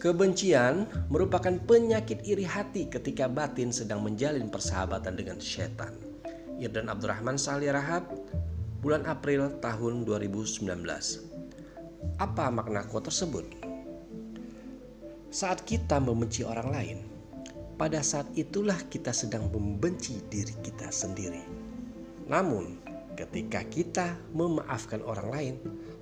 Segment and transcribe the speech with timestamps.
[0.00, 5.92] Kebencian merupakan penyakit iri hati ketika batin sedang menjalin persahabatan dengan setan.
[6.56, 8.08] Irdan Abdurrahman Salih Rahab,
[8.80, 10.72] bulan April tahun 2019.
[12.16, 13.44] Apa makna quote tersebut?
[15.28, 16.98] Saat kita membenci orang lain,
[17.76, 21.44] pada saat itulah kita sedang membenci diri kita sendiri.
[22.24, 22.80] Namun,
[23.20, 25.54] ketika kita memaafkan orang lain,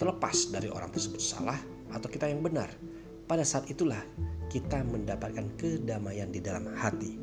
[0.00, 1.60] terlepas dari orang tersebut salah
[1.92, 2.72] atau kita yang benar,
[3.32, 4.04] pada saat itulah
[4.52, 7.16] kita mendapatkan kedamaian di dalam hati.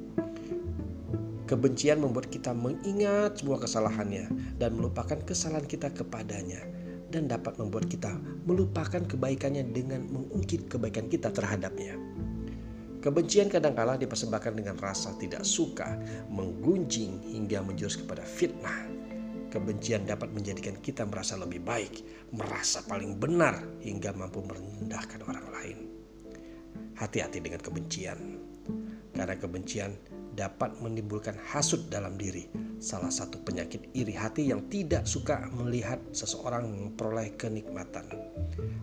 [1.46, 4.26] Kebencian membuat kita mengingat semua kesalahannya
[4.58, 6.66] dan melupakan kesalahan kita kepadanya
[7.14, 8.18] dan dapat membuat kita
[8.50, 11.94] melupakan kebaikannya dengan mengungkit kebaikan kita terhadapnya.
[13.06, 15.94] Kebencian kadangkala dipersembahkan dengan rasa tidak suka,
[16.34, 18.90] menggunjing hingga menjurus kepada fitnah.
[19.54, 22.02] Kebencian dapat menjadikan kita merasa lebih baik,
[22.34, 25.99] merasa paling benar hingga mampu merendahkan orang lain.
[27.00, 28.20] Hati-hati dengan kebencian,
[29.16, 29.96] karena kebencian
[30.36, 32.48] dapat menimbulkan hasut dalam diri.
[32.80, 38.08] Salah satu penyakit iri hati yang tidak suka melihat seseorang memperoleh kenikmatan.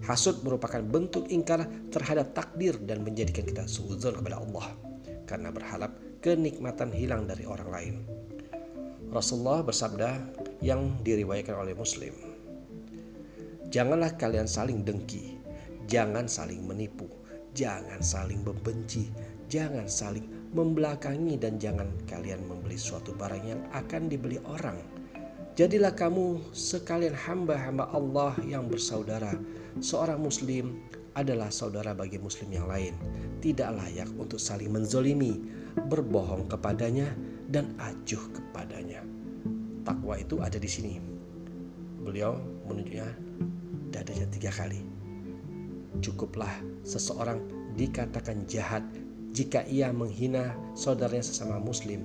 [0.05, 4.69] Hasut merupakan bentuk ingkar terhadap takdir dan menjadikan kita suudzon kepada Allah
[5.25, 7.95] karena berharap kenikmatan hilang dari orang lain.
[9.09, 10.11] Rasulullah bersabda
[10.61, 12.13] yang diriwayatkan oleh Muslim.
[13.73, 15.41] Janganlah kalian saling dengki,
[15.89, 17.09] jangan saling menipu,
[17.57, 19.09] Jangan saling membenci,
[19.49, 24.77] jangan saling membelakangi dan jangan kalian membeli suatu barang yang akan dibeli orang.
[25.57, 29.33] Jadilah kamu sekalian hamba-hamba Allah yang bersaudara.
[29.81, 30.85] Seorang muslim
[31.17, 32.93] adalah saudara bagi muslim yang lain.
[33.41, 35.41] Tidak layak untuk saling menzolimi,
[35.89, 37.09] berbohong kepadanya,
[37.49, 39.01] dan acuh kepadanya.
[39.81, 41.01] Takwa itu ada di sini.
[42.05, 42.37] Beliau
[42.69, 43.09] menunjuknya
[43.97, 44.96] dadanya tiga kali
[46.01, 46.53] Cukuplah
[46.85, 47.41] seseorang
[47.77, 48.85] dikatakan jahat
[49.37, 52.05] jika ia menghina saudaranya sesama muslim.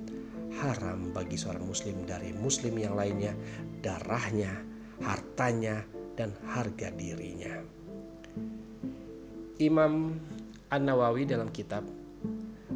[0.52, 3.32] Haram bagi seorang muslim dari muslim yang lainnya
[3.80, 4.52] darahnya,
[5.00, 5.80] hartanya,
[6.12, 7.64] dan harga dirinya.
[9.56, 10.20] Imam
[10.68, 11.88] An-Nawawi dalam kitab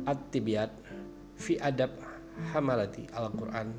[0.09, 0.73] At-Tibiyat
[1.37, 1.93] fi Adab
[2.53, 3.77] Hamalati Al-Quran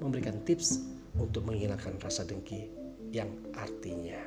[0.00, 0.80] memberikan tips
[1.20, 2.72] untuk menghilangkan rasa dengki
[3.12, 4.20] yang artinya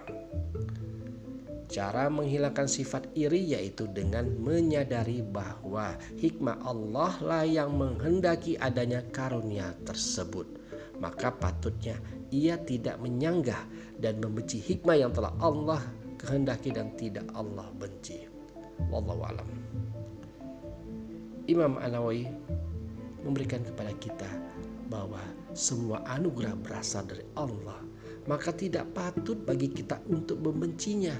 [1.72, 9.72] Cara menghilangkan sifat iri yaitu dengan menyadari bahwa hikmah Allah lah yang menghendaki adanya karunia
[9.88, 10.46] tersebut.
[11.00, 11.98] Maka patutnya
[12.30, 13.60] ia tidak menyanggah
[14.00, 15.82] dan membenci hikmah yang telah Allah
[16.20, 18.28] kehendaki dan tidak Allah benci.
[18.88, 19.50] Wallahu alam.
[21.52, 22.32] Imam Anawi
[23.24, 24.32] memberikan kepada kita
[24.88, 25.20] bahwa
[25.52, 27.84] semua anugerah berasal dari Allah,
[28.28, 31.16] maka tidak patut bagi kita untuk membencinya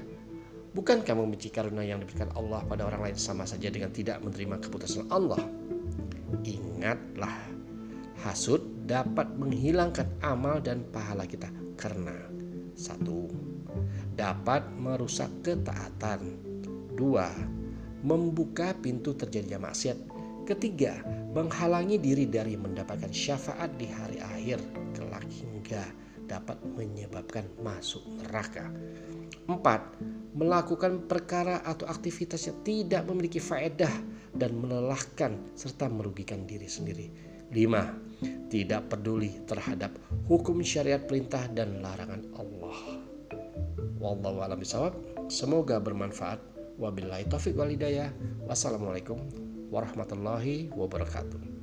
[0.74, 5.06] Bukankah membenci karunia yang diberikan Allah pada orang lain sama saja dengan tidak menerima keputusan
[5.06, 5.38] Allah?
[6.42, 7.46] Ingatlah,
[8.26, 11.46] hasud dapat menghilangkan amal dan pahala kita
[11.78, 12.26] karena
[12.74, 13.30] satu,
[14.18, 16.42] dapat merusak ketaatan.
[16.98, 17.30] Dua,
[18.02, 19.98] membuka pintu terjadinya maksiat.
[20.42, 21.06] Ketiga,
[21.38, 24.58] menghalangi diri dari mendapatkan syafaat di hari akhir
[24.98, 25.86] kelak hingga
[26.26, 28.68] dapat menyebabkan masuk neraka.
[29.44, 29.96] Empat,
[30.34, 33.92] melakukan perkara atau aktivitas yang tidak memiliki faedah
[34.34, 37.06] dan melelahkan serta merugikan diri sendiri.
[37.54, 37.92] Lima,
[38.50, 39.94] tidak peduli terhadap
[40.26, 42.78] hukum syariat perintah dan larangan Allah.
[44.00, 44.92] Wallahu a'lam bishawab.
[45.32, 46.40] Semoga bermanfaat.
[46.76, 48.10] Wabillahi taufik walidayah.
[48.50, 49.16] Wassalamualaikum
[49.70, 51.54] warahmatullahi wabarakatuh.